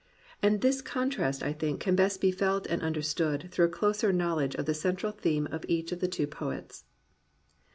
[0.41, 4.55] And this contrast, I think, can best be felt and understood through a closer knowledge
[4.55, 6.85] of the central theme of each of the two poets.